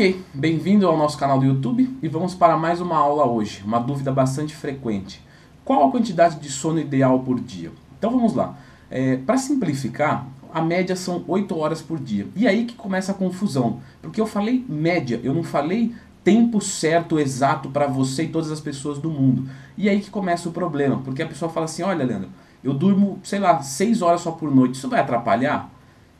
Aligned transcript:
Ok, 0.00 0.24
bem-vindo 0.32 0.88
ao 0.88 0.96
nosso 0.96 1.18
canal 1.18 1.38
do 1.38 1.44
YouTube 1.44 1.98
e 2.02 2.08
vamos 2.08 2.34
para 2.34 2.56
mais 2.56 2.80
uma 2.80 2.96
aula 2.96 3.26
hoje, 3.26 3.62
uma 3.66 3.78
dúvida 3.78 4.10
bastante 4.10 4.56
frequente. 4.56 5.22
Qual 5.62 5.86
a 5.86 5.90
quantidade 5.90 6.40
de 6.40 6.48
sono 6.48 6.80
ideal 6.80 7.18
por 7.18 7.38
dia? 7.38 7.70
Então 7.98 8.10
vamos 8.10 8.34
lá. 8.34 8.56
É, 8.90 9.18
para 9.18 9.36
simplificar, 9.36 10.26
a 10.54 10.62
média 10.62 10.96
são 10.96 11.22
8 11.28 11.54
horas 11.54 11.82
por 11.82 12.00
dia. 12.00 12.26
E 12.34 12.48
aí 12.48 12.64
que 12.64 12.74
começa 12.76 13.12
a 13.12 13.14
confusão, 13.14 13.80
porque 14.00 14.18
eu 14.18 14.26
falei 14.26 14.64
média, 14.66 15.20
eu 15.22 15.34
não 15.34 15.42
falei 15.42 15.94
tempo 16.24 16.62
certo, 16.62 17.18
exato 17.18 17.68
para 17.68 17.86
você 17.86 18.22
e 18.22 18.28
todas 18.28 18.50
as 18.50 18.58
pessoas 18.58 18.98
do 18.98 19.10
mundo. 19.10 19.50
E 19.76 19.86
aí 19.86 20.00
que 20.00 20.08
começa 20.08 20.48
o 20.48 20.52
problema, 20.52 21.02
porque 21.04 21.22
a 21.22 21.26
pessoa 21.26 21.52
fala 21.52 21.66
assim, 21.66 21.82
olha 21.82 22.06
Leandro, 22.06 22.30
eu 22.64 22.72
durmo, 22.72 23.18
sei 23.22 23.38
lá, 23.38 23.60
6 23.60 24.00
horas 24.00 24.22
só 24.22 24.30
por 24.30 24.50
noite, 24.50 24.76
isso 24.76 24.88
vai 24.88 25.00
atrapalhar? 25.00 25.70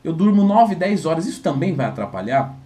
Eu 0.03 0.13
durmo 0.13 0.43
9, 0.43 0.75
10 0.75 1.07
horas, 1.07 1.25
isso 1.25 1.41
também 1.41 1.73
vai 1.73 1.87
atrapalhar? 1.87 2.60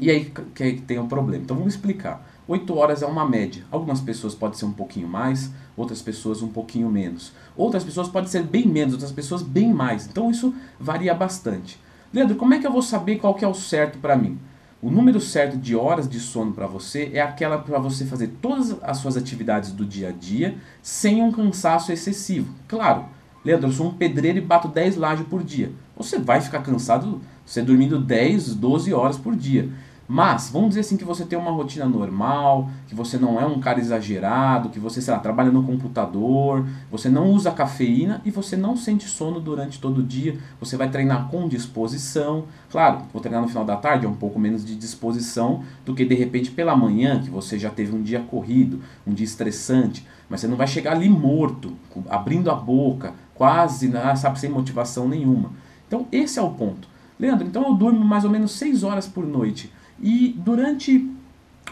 E 0.00 0.10
aí 0.10 0.32
que 0.54 0.80
tem 0.82 0.98
um 0.98 1.08
problema. 1.08 1.42
Então 1.42 1.56
vamos 1.56 1.74
explicar. 1.74 2.26
8 2.46 2.74
horas 2.76 3.02
é 3.02 3.06
uma 3.06 3.28
média. 3.28 3.62
Algumas 3.70 4.00
pessoas 4.00 4.34
podem 4.34 4.58
ser 4.58 4.64
um 4.64 4.72
pouquinho 4.72 5.06
mais, 5.06 5.50
outras 5.76 6.00
pessoas 6.00 6.40
um 6.40 6.48
pouquinho 6.48 6.88
menos. 6.88 7.32
Outras 7.56 7.84
pessoas 7.84 8.08
podem 8.08 8.28
ser 8.28 8.42
bem 8.42 8.66
menos, 8.66 8.94
outras 8.94 9.12
pessoas 9.12 9.42
bem 9.42 9.72
mais. 9.72 10.06
Então 10.06 10.30
isso 10.30 10.54
varia 10.80 11.14
bastante. 11.14 11.78
Leandro, 12.12 12.36
como 12.36 12.54
é 12.54 12.58
que 12.58 12.66
eu 12.66 12.72
vou 12.72 12.82
saber 12.82 13.16
qual 13.16 13.34
que 13.34 13.44
é 13.44 13.48
o 13.48 13.54
certo 13.54 13.98
para 13.98 14.16
mim? 14.16 14.38
O 14.80 14.90
número 14.90 15.20
certo 15.20 15.56
de 15.56 15.74
horas 15.74 16.08
de 16.08 16.20
sono 16.20 16.52
para 16.52 16.66
você 16.66 17.10
é 17.12 17.20
aquela 17.20 17.58
para 17.58 17.78
você 17.80 18.06
fazer 18.06 18.28
todas 18.40 18.76
as 18.82 18.98
suas 18.98 19.16
atividades 19.16 19.72
do 19.72 19.84
dia 19.84 20.08
a 20.08 20.12
dia 20.12 20.56
sem 20.80 21.20
um 21.20 21.32
cansaço 21.32 21.90
excessivo. 21.92 22.54
Claro, 22.68 23.06
Leandro, 23.44 23.68
eu 23.68 23.72
sou 23.72 23.88
um 23.88 23.92
pedreiro 23.92 24.38
e 24.38 24.40
bato 24.40 24.68
10 24.68 24.96
lajes 24.96 25.26
por 25.26 25.42
dia. 25.42 25.72
Você 25.96 26.18
vai 26.18 26.40
ficar 26.40 26.62
cansado 26.62 27.20
você 27.44 27.60
dormindo 27.60 27.98
10, 27.98 28.54
12 28.54 28.92
horas 28.92 29.16
por 29.16 29.34
dia. 29.34 29.68
Mas, 30.10 30.48
vamos 30.48 30.70
dizer 30.70 30.80
assim 30.80 30.96
que 30.96 31.04
você 31.04 31.22
tem 31.26 31.38
uma 31.38 31.50
rotina 31.50 31.84
normal, 31.84 32.70
que 32.86 32.94
você 32.94 33.18
não 33.18 33.38
é 33.38 33.44
um 33.44 33.60
cara 33.60 33.78
exagerado, 33.78 34.70
que 34.70 34.80
você, 34.80 35.02
sei 35.02 35.12
lá, 35.12 35.20
trabalha 35.20 35.52
no 35.52 35.62
computador, 35.62 36.66
você 36.90 37.10
não 37.10 37.30
usa 37.30 37.50
cafeína 37.50 38.22
e 38.24 38.30
você 38.30 38.56
não 38.56 38.74
sente 38.74 39.06
sono 39.06 39.38
durante 39.38 39.78
todo 39.78 39.98
o 39.98 40.02
dia, 40.02 40.38
você 40.58 40.78
vai 40.78 40.88
treinar 40.88 41.28
com 41.28 41.46
disposição. 41.46 42.44
Claro, 42.70 43.02
vou 43.12 43.20
treinar 43.20 43.42
no 43.42 43.48
final 43.48 43.66
da 43.66 43.76
tarde, 43.76 44.06
é 44.06 44.08
um 44.08 44.14
pouco 44.14 44.38
menos 44.38 44.64
de 44.64 44.74
disposição 44.76 45.62
do 45.84 45.94
que 45.94 46.06
de 46.06 46.14
repente 46.14 46.50
pela 46.50 46.74
manhã, 46.74 47.20
que 47.20 47.28
você 47.28 47.58
já 47.58 47.68
teve 47.68 47.94
um 47.94 48.02
dia 48.02 48.20
corrido, 48.20 48.80
um 49.06 49.12
dia 49.12 49.26
estressante, 49.26 50.06
mas 50.30 50.40
você 50.40 50.48
não 50.48 50.56
vai 50.56 50.66
chegar 50.66 50.92
ali 50.92 51.10
morto, 51.10 51.74
abrindo 52.08 52.50
a 52.50 52.54
boca, 52.54 53.12
quase, 53.34 53.88
né, 53.88 54.16
sabe, 54.16 54.40
sem 54.40 54.48
motivação 54.48 55.06
nenhuma. 55.06 55.50
Então, 55.86 56.06
esse 56.10 56.38
é 56.38 56.42
o 56.42 56.50
ponto. 56.50 56.88
Leandro, 57.20 57.46
então 57.46 57.64
eu 57.64 57.74
durmo 57.74 58.02
mais 58.02 58.24
ou 58.24 58.30
menos 58.30 58.52
6 58.52 58.84
horas 58.84 59.06
por 59.06 59.26
noite. 59.26 59.70
E 60.00 60.34
durante 60.36 61.10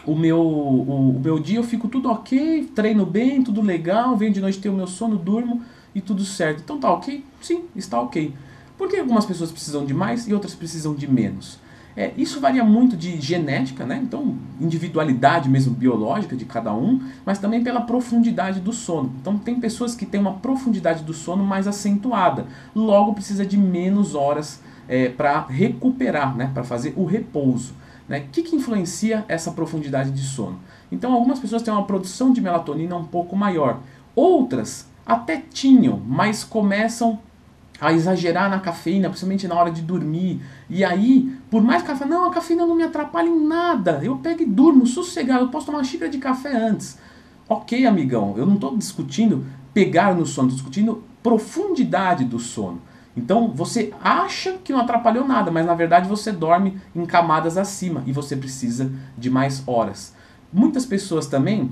o 0.05 0.15
meu, 0.15 0.39
o, 0.39 1.15
o, 1.15 1.19
meu 1.19 1.39
dia 1.39 1.57
eu 1.57 1.63
fico 1.63 1.87
tudo 1.87 2.09
ok, 2.09 2.69
treino 2.75 3.05
bem, 3.05 3.43
tudo 3.43 3.61
legal, 3.61 4.15
venho 4.15 4.33
de 4.33 4.41
noite 4.41 4.59
ter 4.59 4.69
o 4.69 4.73
meu 4.73 4.87
sono, 4.87 5.17
durmo 5.17 5.61
e 5.93 6.01
tudo 6.01 6.23
certo. 6.23 6.61
Então 6.63 6.79
tá 6.79 6.91
ok? 6.91 7.23
Sim, 7.41 7.65
está 7.75 7.99
ok. 7.99 8.33
Por 8.77 8.87
que 8.87 8.97
algumas 8.97 9.25
pessoas 9.25 9.51
precisam 9.51 9.85
de 9.85 9.93
mais 9.93 10.27
e 10.27 10.33
outras 10.33 10.53
precisam 10.53 10.93
de 10.93 11.09
menos? 11.09 11.59
É, 11.97 12.13
isso 12.15 12.39
varia 12.39 12.63
muito 12.63 12.95
de 12.95 13.19
genética, 13.19 13.83
né? 13.83 13.99
então 14.03 14.35
individualidade 14.61 15.49
mesmo 15.49 15.73
biológica 15.73 16.35
de 16.35 16.45
cada 16.45 16.71
um, 16.71 17.01
mas 17.25 17.39
também 17.39 17.63
pela 17.63 17.81
profundidade 17.81 18.59
do 18.59 18.71
sono. 18.71 19.11
Então 19.19 19.35
tem 19.35 19.59
pessoas 19.59 19.95
que 19.95 20.05
têm 20.05 20.21
uma 20.21 20.33
profundidade 20.33 21.03
do 21.03 21.11
sono 21.11 21.43
mais 21.43 21.67
acentuada, 21.67 22.45
logo 22.75 23.15
precisa 23.15 23.43
de 23.43 23.57
menos 23.57 24.13
horas 24.13 24.61
é, 24.87 25.09
para 25.09 25.41
recuperar, 25.47 26.37
né? 26.37 26.51
para 26.53 26.63
fazer 26.63 26.93
o 26.95 27.03
repouso. 27.03 27.73
Né? 28.07 28.19
O 28.19 28.29
que, 28.31 28.43
que 28.43 28.55
influencia 28.55 29.25
essa 29.27 29.51
profundidade 29.51 30.11
de 30.11 30.21
sono? 30.21 30.59
Então, 30.91 31.13
algumas 31.13 31.39
pessoas 31.39 31.61
têm 31.61 31.73
uma 31.73 31.85
produção 31.85 32.31
de 32.31 32.41
melatonina 32.41 32.95
um 32.95 33.05
pouco 33.05 33.35
maior. 33.35 33.79
Outras 34.15 34.87
até 35.05 35.37
tinham, 35.37 36.01
mas 36.05 36.43
começam 36.43 37.19
a 37.79 37.93
exagerar 37.93 38.49
na 38.49 38.59
cafeína, 38.59 39.09
principalmente 39.09 39.47
na 39.47 39.55
hora 39.55 39.71
de 39.71 39.81
dormir. 39.81 40.41
E 40.69 40.83
aí, 40.83 41.37
por 41.49 41.61
mais 41.61 41.83
que 41.83 41.89
ela 41.89 41.97
fale, 41.97 42.11
não, 42.11 42.25
a 42.25 42.33
cafeína 42.33 42.65
não 42.65 42.75
me 42.75 42.83
atrapalha 42.83 43.27
em 43.27 43.47
nada, 43.47 43.99
eu 44.03 44.17
pego 44.17 44.41
e 44.41 44.45
durmo 44.45 44.85
sossegado, 44.87 45.45
eu 45.45 45.49
posso 45.49 45.67
tomar 45.67 45.79
uma 45.79 45.83
xícara 45.83 46.09
de 46.09 46.17
café 46.17 46.55
antes. 46.55 46.97
Ok, 47.47 47.85
amigão, 47.85 48.33
eu 48.35 48.45
não 48.45 48.55
estou 48.55 48.75
discutindo 48.75 49.45
pegar 49.73 50.15
no 50.15 50.25
sono, 50.25 50.49
estou 50.49 50.57
discutindo 50.57 51.03
profundidade 51.21 52.25
do 52.25 52.39
sono. 52.39 52.81
Então 53.17 53.49
você 53.49 53.91
acha 54.01 54.53
que 54.63 54.71
não 54.71 54.79
atrapalhou 54.79 55.27
nada, 55.27 55.49
mas 55.49 55.65
na 55.65 55.73
verdade 55.73 56.07
você 56.07 56.31
dorme 56.31 56.79
em 56.95 57.05
camadas 57.05 57.57
acima 57.57 58.03
e 58.05 58.13
você 58.13 58.35
precisa 58.35 58.91
de 59.17 59.29
mais 59.29 59.63
horas. 59.65 60.13
Muitas 60.53 60.85
pessoas 60.85 61.25
também 61.25 61.71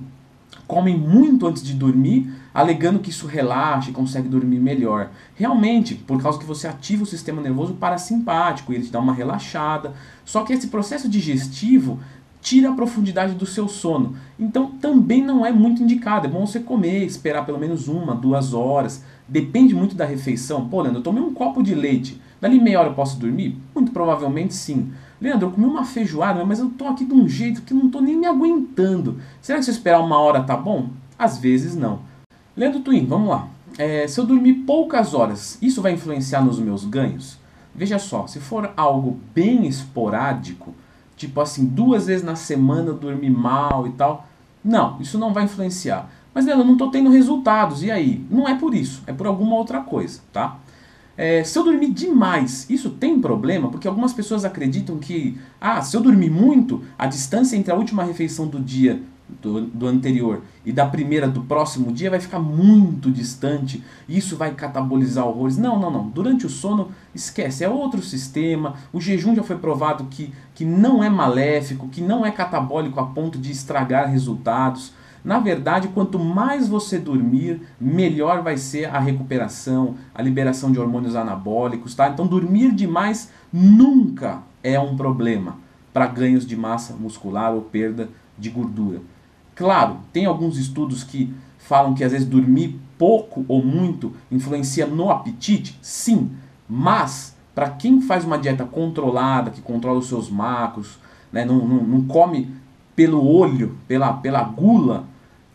comem 0.67 0.97
muito 0.97 1.45
antes 1.45 1.63
de 1.63 1.73
dormir, 1.73 2.33
alegando 2.51 2.99
que 2.99 3.11
isso 3.11 3.27
relaxa 3.27 3.91
e 3.91 3.93
consegue 3.93 4.27
dormir 4.27 4.59
melhor. 4.59 5.11
Realmente, 5.35 5.93
por 5.93 6.21
causa 6.21 6.39
que 6.39 6.45
você 6.45 6.67
ativa 6.67 7.03
o 7.03 7.05
sistema 7.05 7.41
nervoso 7.41 7.75
parasimpático 7.75 8.73
ele 8.73 8.83
te 8.83 8.91
dá 8.91 8.99
uma 8.99 9.13
relaxada. 9.13 9.93
Só 10.25 10.43
que 10.43 10.53
esse 10.53 10.67
processo 10.67 11.07
digestivo 11.07 11.99
tira 12.41 12.69
a 12.69 12.73
profundidade 12.73 13.33
do 13.33 13.45
seu 13.45 13.67
sono. 13.67 14.15
Então 14.39 14.71
também 14.71 15.21
não 15.21 15.45
é 15.45 15.51
muito 15.51 15.83
indicado. 15.83 16.27
É 16.27 16.29
bom 16.29 16.45
você 16.45 16.59
comer, 16.59 17.03
esperar 17.03 17.45
pelo 17.45 17.59
menos 17.59 17.87
uma, 17.87 18.15
duas 18.15 18.53
horas. 18.53 19.03
Depende 19.27 19.73
muito 19.73 19.95
da 19.95 20.05
refeição. 20.05 20.67
Pô, 20.67 20.81
Leandro, 20.81 20.99
eu 20.99 21.03
tomei 21.03 21.21
um 21.21 21.33
copo 21.33 21.63
de 21.63 21.73
leite. 21.73 22.21
Dali 22.39 22.59
meia 22.59 22.79
hora 22.79 22.89
eu 22.89 22.93
posso 22.93 23.19
dormir? 23.19 23.57
Muito 23.73 23.91
provavelmente 23.91 24.53
sim. 24.53 24.91
Leandro, 25.19 25.47
eu 25.47 25.51
comi 25.51 25.65
uma 25.65 25.85
feijoada, 25.85 26.45
mas 26.45 26.59
eu 26.59 26.69
tô 26.69 26.87
aqui 26.87 27.05
de 27.05 27.13
um 27.13 27.27
jeito 27.27 27.61
que 27.63 27.73
não 27.73 27.89
tô 27.89 28.01
nem 28.01 28.17
me 28.17 28.27
aguentando. 28.27 29.19
Será 29.41 29.57
que 29.57 29.65
se 29.65 29.71
eu 29.71 29.75
esperar 29.75 30.01
uma 30.01 30.19
hora 30.19 30.43
tá 30.43 30.55
bom? 30.55 30.89
Às 31.17 31.37
vezes 31.37 31.75
não. 31.75 31.99
Leandro 32.55 32.81
Twin, 32.81 33.05
vamos 33.05 33.29
lá. 33.29 33.47
É, 33.77 34.07
se 34.07 34.19
eu 34.19 34.25
dormir 34.25 34.53
poucas 34.65 35.13
horas, 35.13 35.57
isso 35.61 35.81
vai 35.81 35.93
influenciar 35.93 36.41
nos 36.43 36.59
meus 36.59 36.85
ganhos? 36.85 37.37
Veja 37.73 37.99
só, 37.99 38.27
se 38.27 38.39
for 38.39 38.71
algo 38.77 39.19
bem 39.33 39.67
esporádico, 39.67 40.73
tipo 41.17 41.41
assim, 41.41 41.65
duas 41.65 42.07
vezes 42.07 42.23
na 42.23 42.35
semana 42.35 42.93
dormir 42.93 43.29
mal 43.29 43.85
e 43.87 43.91
tal. 43.91 44.27
Não, 44.63 44.99
isso 45.01 45.17
não 45.17 45.33
vai 45.33 45.43
influenciar. 45.43 46.09
Mas 46.35 46.45
eu 46.45 46.57
não 46.57 46.73
estou 46.73 46.91
tendo 46.91 47.09
resultados, 47.09 47.81
e 47.81 47.89
aí? 47.89 48.25
Não 48.29 48.45
é 48.45 48.55
por 48.55 48.75
isso, 48.75 49.01
é 49.07 49.13
por 49.13 49.25
alguma 49.25 49.55
outra 49.55 49.79
coisa, 49.79 50.19
tá? 50.33 50.59
É, 51.17 51.45
se 51.45 51.57
eu 51.57 51.63
dormir 51.63 51.91
demais, 51.91 52.69
isso 52.69 52.89
tem 52.89 53.21
problema? 53.21 53.69
Porque 53.69 53.87
algumas 53.87 54.11
pessoas 54.11 54.43
acreditam 54.43 54.97
que, 54.97 55.37
ah, 55.61 55.81
se 55.81 55.95
eu 55.95 56.01
dormir 56.01 56.29
muito, 56.29 56.83
a 56.99 57.07
distância 57.07 57.55
entre 57.55 57.71
a 57.71 57.75
última 57.75 58.03
refeição 58.03 58.47
do 58.47 58.59
dia 58.59 59.01
do, 59.41 59.61
do 59.61 59.87
anterior 59.87 60.43
e 60.65 60.71
da 60.71 60.85
primeira 60.85 61.27
do 61.27 61.41
próximo 61.41 61.91
dia 61.91 62.09
vai 62.09 62.19
ficar 62.19 62.39
muito 62.39 63.09
distante, 63.09 63.81
isso 64.07 64.35
vai 64.35 64.53
catabolizar 64.53 65.25
horrores. 65.25 65.57
Não, 65.57 65.79
não, 65.79 65.89
não. 65.89 66.09
Durante 66.09 66.45
o 66.45 66.49
sono, 66.49 66.91
esquece, 67.13 67.63
é 67.63 67.69
outro 67.69 68.01
sistema. 68.01 68.75
O 68.91 68.99
jejum 68.99 69.33
já 69.33 69.41
foi 69.41 69.57
provado 69.57 70.05
que, 70.05 70.33
que 70.53 70.65
não 70.65 71.03
é 71.03 71.09
maléfico, 71.09 71.87
que 71.87 72.01
não 72.01 72.25
é 72.25 72.31
catabólico 72.31 72.99
a 72.99 73.05
ponto 73.05 73.39
de 73.39 73.51
estragar 73.51 74.09
resultados. 74.09 74.93
Na 75.25 75.39
verdade, 75.39 75.87
quanto 75.87 76.19
mais 76.19 76.67
você 76.67 76.99
dormir, 76.99 77.59
melhor 77.81 78.43
vai 78.43 78.57
ser 78.57 78.85
a 78.85 78.99
recuperação, 78.99 79.95
a 80.13 80.21
liberação 80.21 80.71
de 80.71 80.79
hormônios 80.79 81.15
anabólicos, 81.15 81.95
tá? 81.95 82.07
Então, 82.07 82.27
dormir 82.27 82.71
demais 82.71 83.31
nunca 83.51 84.43
é 84.63 84.79
um 84.79 84.95
problema 84.95 85.57
para 85.91 86.05
ganhos 86.05 86.45
de 86.45 86.55
massa 86.55 86.93
muscular 86.93 87.55
ou 87.55 87.61
perda 87.61 88.07
de 88.37 88.51
gordura. 88.51 89.01
Claro, 89.55 89.97
tem 90.13 90.27
alguns 90.27 90.59
estudos 90.59 91.03
que 91.03 91.33
falam 91.57 91.95
que 91.95 92.03
às 92.03 92.11
vezes 92.11 92.27
dormir 92.27 92.79
pouco 92.95 93.43
ou 93.47 93.65
muito 93.65 94.13
influencia 94.31 94.85
no 94.85 95.09
apetite, 95.09 95.79
sim, 95.81 96.29
mas 96.69 97.35
para 97.55 97.71
quem 97.71 97.99
faz 97.99 98.23
uma 98.23 98.37
dieta 98.37 98.63
controlada, 98.63 99.49
que 99.49 99.61
controla 99.61 99.97
os 99.97 100.07
seus 100.07 100.29
macros, 100.29 100.99
né, 101.31 101.43
não, 101.43 101.65
não, 101.67 101.83
não 101.83 102.01
come 102.03 102.53
pelo 102.95 103.25
olho, 103.25 103.75
pela, 103.87 104.13
pela 104.13 104.43
gula, 104.43 105.05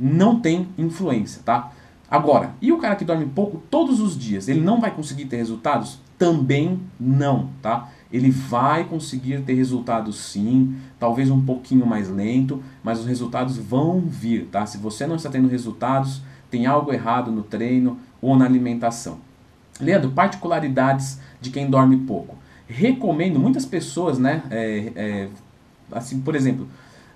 não 0.00 0.40
tem 0.40 0.68
influência, 0.78 1.42
tá? 1.44 1.72
Agora, 2.10 2.54
e 2.60 2.72
o 2.72 2.78
cara 2.78 2.96
que 2.96 3.04
dorme 3.04 3.26
pouco 3.26 3.62
todos 3.70 4.00
os 4.00 4.18
dias, 4.18 4.48
ele 4.48 4.60
não 4.60 4.80
vai 4.80 4.90
conseguir 4.90 5.26
ter 5.26 5.36
resultados? 5.36 6.00
Também 6.18 6.80
não, 6.98 7.50
tá? 7.62 7.88
Ele 8.12 8.30
vai 8.30 8.84
conseguir 8.84 9.42
ter 9.42 9.54
resultados 9.54 10.16
sim, 10.18 10.74
talvez 10.98 11.30
um 11.30 11.40
pouquinho 11.40 11.86
mais 11.86 12.08
lento, 12.08 12.60
mas 12.82 12.98
os 12.98 13.06
resultados 13.06 13.56
vão 13.56 14.00
vir, 14.00 14.46
tá? 14.46 14.66
Se 14.66 14.76
você 14.78 15.06
não 15.06 15.14
está 15.14 15.30
tendo 15.30 15.46
resultados, 15.46 16.20
tem 16.50 16.66
algo 16.66 16.92
errado 16.92 17.30
no 17.30 17.44
treino 17.44 17.98
ou 18.20 18.36
na 18.36 18.44
alimentação. 18.44 19.18
Leandro, 19.80 20.10
particularidades 20.10 21.20
de 21.40 21.50
quem 21.50 21.70
dorme 21.70 21.96
pouco. 21.98 22.36
Recomendo, 22.66 23.38
muitas 23.38 23.64
pessoas, 23.64 24.18
né? 24.18 24.42
É, 24.50 24.92
é, 24.96 25.28
assim, 25.92 26.20
por 26.20 26.34
exemplo, 26.34 26.68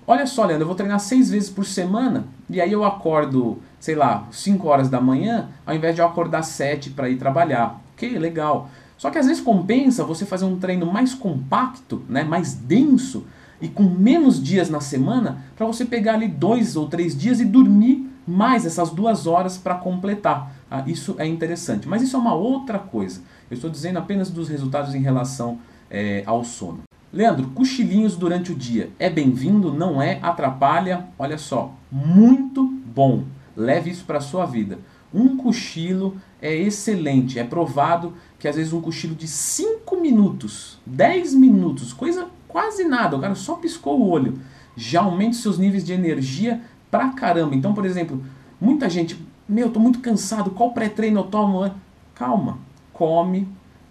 olha 0.06 0.26
só, 0.26 0.44
Leandro, 0.44 0.62
eu 0.62 0.66
vou 0.66 0.76
treinar 0.76 1.00
seis 1.00 1.30
vezes 1.30 1.50
por 1.50 1.64
semana 1.64 2.24
e 2.48 2.60
aí 2.60 2.72
eu 2.72 2.84
acordo, 2.84 3.58
sei 3.80 3.94
lá, 3.94 4.26
5 4.30 4.66
horas 4.68 4.88
da 4.88 5.00
manhã, 5.00 5.48
ao 5.66 5.74
invés 5.74 5.94
de 5.94 6.00
eu 6.00 6.06
acordar 6.06 6.42
7 6.42 6.90
para 6.90 7.08
ir 7.08 7.16
trabalhar. 7.16 7.80
Ok, 7.94 8.18
legal. 8.18 8.68
Só 8.96 9.10
que 9.10 9.18
às 9.18 9.26
vezes 9.26 9.42
compensa 9.42 10.04
você 10.04 10.24
fazer 10.24 10.44
um 10.44 10.58
treino 10.58 10.86
mais 10.86 11.14
compacto, 11.14 12.02
né, 12.08 12.22
mais 12.24 12.54
denso, 12.54 13.26
e 13.60 13.68
com 13.68 13.84
menos 13.84 14.42
dias 14.42 14.68
na 14.68 14.80
semana 14.80 15.38
para 15.56 15.66
você 15.66 15.84
pegar 15.84 16.14
ali 16.14 16.28
dois 16.28 16.76
ou 16.76 16.88
três 16.88 17.16
dias 17.16 17.40
e 17.40 17.44
dormir 17.44 18.10
mais 18.26 18.64
essas 18.66 18.90
duas 18.90 19.26
horas 19.26 19.56
para 19.56 19.74
completar. 19.74 20.54
Ah, 20.70 20.82
isso 20.86 21.14
é 21.18 21.26
interessante, 21.26 21.88
mas 21.88 22.02
isso 22.02 22.16
é 22.16 22.18
uma 22.18 22.34
outra 22.34 22.78
coisa. 22.78 23.20
Eu 23.50 23.54
estou 23.54 23.70
dizendo 23.70 23.98
apenas 23.98 24.30
dos 24.30 24.48
resultados 24.48 24.94
em 24.94 25.00
relação 25.00 25.58
é, 25.90 26.22
ao 26.26 26.44
sono. 26.44 26.82
Leandro, 27.14 27.46
cochilinhos 27.50 28.16
durante 28.16 28.50
o 28.50 28.56
dia 28.56 28.90
é 28.98 29.08
bem-vindo, 29.08 29.72
não 29.72 30.02
é? 30.02 30.18
Atrapalha? 30.20 31.06
Olha 31.16 31.38
só, 31.38 31.72
muito 31.88 32.64
bom. 32.64 33.22
Leve 33.56 33.88
isso 33.88 34.04
para 34.04 34.20
sua 34.20 34.44
vida. 34.44 34.80
Um 35.14 35.36
cochilo 35.36 36.16
é 36.42 36.52
excelente, 36.52 37.38
é 37.38 37.44
provado 37.44 38.14
que 38.36 38.48
às 38.48 38.56
vezes 38.56 38.72
um 38.72 38.80
cochilo 38.80 39.14
de 39.14 39.28
5 39.28 39.96
minutos, 40.00 40.80
10 40.84 41.34
minutos, 41.34 41.92
coisa 41.92 42.26
quase 42.48 42.82
nada, 42.82 43.16
o 43.16 43.20
cara 43.20 43.36
só 43.36 43.54
piscou 43.54 44.00
o 44.00 44.08
olho, 44.08 44.40
já 44.76 45.02
aumenta 45.02 45.36
os 45.36 45.42
seus 45.42 45.56
níveis 45.56 45.84
de 45.84 45.92
energia 45.92 46.62
pra 46.90 47.10
caramba. 47.10 47.54
Então, 47.54 47.72
por 47.72 47.86
exemplo, 47.86 48.24
muita 48.60 48.90
gente, 48.90 49.16
meu, 49.48 49.70
tô 49.70 49.78
muito 49.78 50.00
cansado, 50.00 50.50
qual 50.50 50.72
pré-treino 50.72 51.20
eu 51.20 51.24
tomo? 51.24 51.72
Calma, 52.12 52.58
come, 52.92 53.46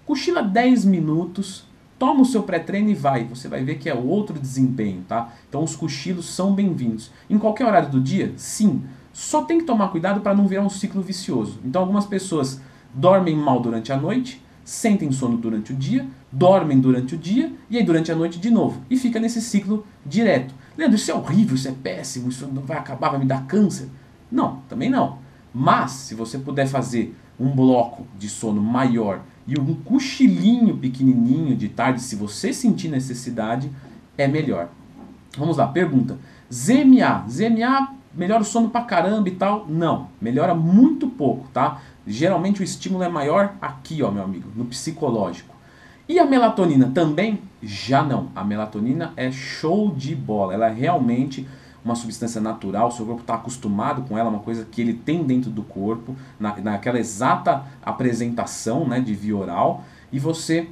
cochila 0.05 0.43
10 0.43 0.83
minutos, 0.83 1.71
toma 2.03 2.21
o 2.21 2.25
seu 2.25 2.43
pré-treino 2.43 2.89
e 2.89 2.93
vai. 2.93 3.23
Você 3.23 3.47
vai 3.47 3.63
ver 3.63 3.75
que 3.75 3.89
é 3.89 3.93
outro 3.93 4.37
desempenho, 4.37 5.05
tá? 5.07 5.33
Então 5.47 5.63
os 5.63 5.73
cochilos 5.73 6.25
são 6.25 6.53
bem-vindos. 6.53 7.09
Em 7.29 7.37
qualquer 7.37 7.65
horário 7.65 7.89
do 7.89 8.01
dia? 8.01 8.33
Sim. 8.35 8.83
Só 9.13 9.43
tem 9.43 9.59
que 9.59 9.63
tomar 9.63 9.87
cuidado 9.87 10.19
para 10.19 10.35
não 10.35 10.45
virar 10.45 10.63
um 10.63 10.69
ciclo 10.69 11.01
vicioso. 11.01 11.61
Então 11.63 11.81
algumas 11.81 12.05
pessoas 12.05 12.59
dormem 12.93 13.37
mal 13.37 13.61
durante 13.61 13.93
a 13.93 13.95
noite, 13.95 14.43
sentem 14.65 15.13
sono 15.13 15.37
durante 15.37 15.71
o 15.71 15.75
dia, 15.77 16.05
dormem 16.29 16.77
durante 16.77 17.15
o 17.15 17.17
dia 17.17 17.53
e 17.69 17.77
aí 17.77 17.85
durante 17.85 18.11
a 18.11 18.15
noite 18.17 18.37
de 18.37 18.49
novo. 18.49 18.81
E 18.89 18.97
fica 18.97 19.17
nesse 19.17 19.39
ciclo 19.39 19.87
direto. 20.05 20.53
Leandro, 20.77 20.97
isso 20.97 21.09
é 21.09 21.13
horrível, 21.13 21.55
isso 21.55 21.69
é 21.69 21.71
péssimo, 21.71 22.27
isso 22.27 22.45
não 22.47 22.63
vai 22.63 22.75
acabar, 22.79 23.11
vai 23.11 23.19
me 23.19 23.25
dar 23.25 23.47
câncer. 23.47 23.87
Não, 24.29 24.57
também 24.67 24.89
não. 24.89 25.19
Mas 25.53 25.91
se 25.91 26.15
você 26.15 26.37
puder 26.37 26.67
fazer 26.67 27.15
um 27.39 27.49
bloco 27.49 28.05
de 28.17 28.29
sono 28.29 28.61
maior 28.61 29.21
e 29.45 29.59
um 29.59 29.75
cochilinho 29.75 30.77
pequenininho 30.77 31.55
de 31.55 31.67
tarde, 31.67 32.01
se 32.01 32.15
você 32.15 32.53
sentir 32.53 32.87
necessidade, 32.87 33.69
é 34.17 34.27
melhor. 34.27 34.69
Vamos 35.37 35.57
lá, 35.57 35.67
pergunta. 35.67 36.17
ZMA, 36.51 37.25
ZMA 37.27 37.93
melhora 38.13 38.41
o 38.41 38.45
sono 38.45 38.69
pra 38.69 38.81
caramba 38.81 39.27
e 39.27 39.31
tal? 39.31 39.65
Não, 39.67 40.07
melhora 40.21 40.53
muito 40.53 41.07
pouco, 41.07 41.47
tá? 41.51 41.81
Geralmente 42.05 42.61
o 42.61 42.63
estímulo 42.63 43.03
é 43.03 43.09
maior 43.09 43.53
aqui, 43.61 44.03
ó, 44.03 44.11
meu 44.11 44.23
amigo, 44.23 44.49
no 44.55 44.65
psicológico. 44.65 45.53
E 46.07 46.19
a 46.19 46.25
melatonina 46.25 46.91
também? 46.93 47.39
Já 47.61 48.03
não. 48.03 48.29
A 48.35 48.43
melatonina 48.43 49.13
é 49.15 49.31
show 49.31 49.93
de 49.95 50.13
bola. 50.13 50.53
Ela 50.53 50.67
realmente 50.67 51.47
uma 51.83 51.95
substância 51.95 52.39
natural, 52.39 52.91
seu 52.91 53.05
corpo 53.05 53.21
está 53.21 53.35
acostumado 53.35 54.03
com 54.03 54.17
ela, 54.17 54.29
uma 54.29 54.39
coisa 54.39 54.65
que 54.69 54.81
ele 54.81 54.93
tem 54.93 55.23
dentro 55.23 55.51
do 55.51 55.63
corpo, 55.63 56.15
na, 56.39 56.55
naquela 56.57 56.99
exata 56.99 57.63
apresentação 57.81 58.87
né, 58.87 58.99
de 58.99 59.13
via 59.13 59.35
oral, 59.35 59.83
e 60.11 60.19
você 60.19 60.69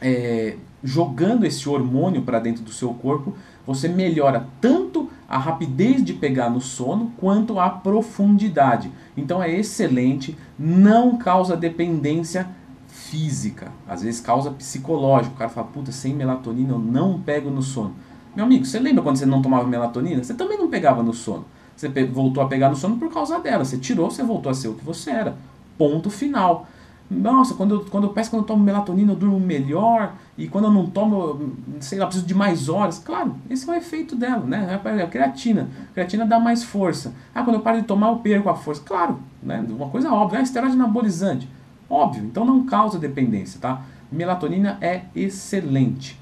é, 0.00 0.56
jogando 0.82 1.44
esse 1.44 1.68
hormônio 1.68 2.22
para 2.22 2.38
dentro 2.38 2.62
do 2.62 2.70
seu 2.70 2.92
corpo, 2.92 3.34
você 3.66 3.88
melhora 3.88 4.46
tanto 4.60 5.08
a 5.26 5.38
rapidez 5.38 6.04
de 6.04 6.12
pegar 6.12 6.50
no 6.50 6.60
sono 6.60 7.12
quanto 7.16 7.58
a 7.58 7.70
profundidade. 7.70 8.92
Então 9.16 9.42
é 9.42 9.50
excelente, 9.50 10.36
não 10.58 11.16
causa 11.16 11.56
dependência 11.56 12.48
física, 12.86 13.72
às 13.88 14.02
vezes 14.02 14.20
causa 14.20 14.50
psicológico. 14.50 15.34
O 15.34 15.38
cara 15.38 15.50
fala, 15.50 15.66
puta, 15.66 15.90
sem 15.90 16.14
melatonina 16.14 16.72
eu 16.72 16.78
não 16.78 17.18
pego 17.18 17.50
no 17.50 17.62
sono. 17.62 17.94
Meu 18.34 18.44
amigo, 18.44 18.64
você 18.64 18.80
lembra 18.80 19.02
quando 19.02 19.16
você 19.16 19.26
não 19.26 19.40
tomava 19.40 19.66
melatonina? 19.66 20.22
Você 20.22 20.34
também 20.34 20.58
não 20.58 20.68
pegava 20.68 21.02
no 21.02 21.12
sono. 21.12 21.44
Você 21.76 21.88
voltou 22.06 22.42
a 22.42 22.46
pegar 22.46 22.68
no 22.68 22.76
sono 22.76 22.96
por 22.96 23.12
causa 23.12 23.38
dela. 23.38 23.64
Você 23.64 23.78
tirou, 23.78 24.10
você 24.10 24.22
voltou 24.22 24.50
a 24.50 24.54
ser 24.54 24.68
o 24.68 24.74
que 24.74 24.84
você 24.84 25.10
era. 25.10 25.36
Ponto 25.78 26.10
final. 26.10 26.66
Nossa, 27.10 27.54
quando 27.54 27.74
eu, 27.74 27.84
quando 27.84 28.04
eu 28.04 28.10
peço, 28.10 28.30
quando 28.30 28.42
eu 28.42 28.46
tomo 28.46 28.64
melatonina, 28.64 29.12
eu 29.12 29.16
durmo 29.16 29.38
melhor. 29.38 30.14
E 30.36 30.48
quando 30.48 30.64
eu 30.64 30.72
não 30.72 30.86
tomo, 30.86 31.52
sei 31.78 31.98
lá, 31.98 32.06
preciso 32.06 32.26
de 32.26 32.34
mais 32.34 32.68
horas. 32.68 32.98
Claro, 32.98 33.36
esse 33.48 33.68
é 33.68 33.72
o 33.72 33.76
efeito 33.76 34.16
dela, 34.16 34.44
né? 34.44 34.80
É 34.84 35.02
a 35.02 35.06
creatina. 35.06 35.68
A 35.90 35.94
creatina 35.94 36.26
dá 36.26 36.40
mais 36.40 36.64
força. 36.64 37.12
Ah, 37.34 37.42
quando 37.44 37.56
eu 37.56 37.62
paro 37.62 37.80
de 37.80 37.86
tomar, 37.86 38.08
eu 38.08 38.16
perco 38.16 38.48
a 38.48 38.54
força. 38.54 38.82
Claro, 38.84 39.20
né? 39.42 39.64
Uma 39.68 39.88
coisa 39.88 40.10
óbvia. 40.12 40.40
Ah, 40.40 40.42
esteroide 40.42 40.74
anabolizante. 40.74 41.48
Óbvio, 41.88 42.24
então 42.24 42.44
não 42.44 42.64
causa 42.64 42.98
dependência, 42.98 43.60
tá? 43.60 43.82
Melatonina 44.10 44.78
é 44.80 45.02
excelente. 45.14 46.18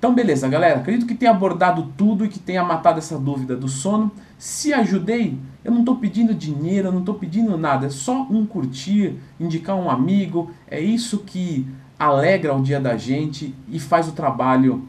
Então, 0.00 0.14
beleza, 0.14 0.48
galera. 0.48 0.80
Acredito 0.80 1.06
que 1.06 1.14
tenha 1.14 1.30
abordado 1.30 1.92
tudo 1.94 2.24
e 2.24 2.28
que 2.30 2.38
tenha 2.38 2.64
matado 2.64 2.98
essa 2.98 3.18
dúvida 3.18 3.54
do 3.54 3.68
sono. 3.68 4.10
Se 4.38 4.72
ajudei, 4.72 5.38
eu 5.62 5.70
não 5.70 5.80
estou 5.80 5.96
pedindo 5.96 6.32
dinheiro, 6.32 6.88
eu 6.88 6.92
não 6.92 7.00
estou 7.00 7.16
pedindo 7.16 7.58
nada. 7.58 7.86
É 7.86 7.90
só 7.90 8.22
um 8.30 8.46
curtir, 8.46 9.16
indicar 9.38 9.76
um 9.76 9.90
amigo. 9.90 10.50
É 10.66 10.80
isso 10.80 11.18
que 11.18 11.68
alegra 11.98 12.56
o 12.56 12.62
dia 12.62 12.80
da 12.80 12.96
gente 12.96 13.54
e 13.68 13.78
faz 13.78 14.08
o 14.08 14.12
trabalho 14.12 14.88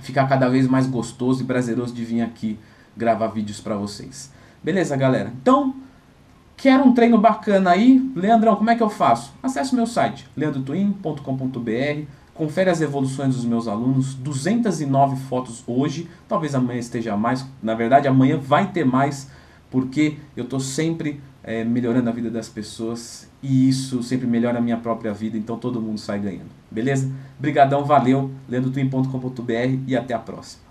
ficar 0.00 0.26
cada 0.26 0.48
vez 0.48 0.66
mais 0.66 0.88
gostoso 0.88 1.44
e 1.44 1.46
prazeroso 1.46 1.94
de 1.94 2.04
vir 2.04 2.22
aqui 2.22 2.58
gravar 2.96 3.28
vídeos 3.28 3.60
para 3.60 3.76
vocês. 3.76 4.32
Beleza, 4.60 4.96
galera? 4.96 5.32
Então, 5.40 5.76
quer 6.56 6.80
um 6.80 6.92
treino 6.92 7.16
bacana 7.16 7.70
aí? 7.70 8.10
Leandrão, 8.12 8.56
como 8.56 8.70
é 8.70 8.74
que 8.74 8.82
eu 8.82 8.90
faço? 8.90 9.32
Acesse 9.40 9.72
o 9.72 9.76
meu 9.76 9.86
site, 9.86 10.26
leandrotwin.com.br 10.36 12.17
confere 12.38 12.70
as 12.70 12.80
evoluções 12.80 13.34
dos 13.34 13.44
meus 13.44 13.66
alunos, 13.66 14.14
209 14.14 15.16
fotos 15.28 15.64
hoje, 15.66 16.08
talvez 16.28 16.54
amanhã 16.54 16.78
esteja 16.78 17.16
mais, 17.16 17.44
na 17.60 17.74
verdade 17.74 18.06
amanhã 18.06 18.38
vai 18.38 18.70
ter 18.70 18.84
mais, 18.84 19.28
porque 19.68 20.16
eu 20.36 20.44
estou 20.44 20.60
sempre 20.60 21.20
é, 21.42 21.64
melhorando 21.64 22.08
a 22.08 22.12
vida 22.12 22.30
das 22.30 22.48
pessoas. 22.48 23.28
E 23.42 23.68
isso 23.68 24.02
sempre 24.02 24.26
melhora 24.26 24.58
a 24.58 24.60
minha 24.60 24.76
própria 24.76 25.12
vida, 25.12 25.36
então 25.36 25.58
todo 25.58 25.80
mundo 25.80 25.98
sai 25.98 26.20
ganhando, 26.20 26.50
beleza? 26.70 27.10
Brigadão, 27.38 27.84
valeu, 27.84 28.30
leandrotwin.com.br 28.48 29.82
e 29.86 29.96
até 29.96 30.14
a 30.14 30.18
próxima. 30.18 30.67